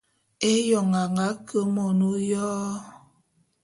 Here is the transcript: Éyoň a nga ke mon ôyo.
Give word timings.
Éyoň 0.49 0.91
a 1.01 1.03
nga 1.11 1.27
ke 1.47 1.59
mon 1.73 1.99
ôyo. 2.11 2.49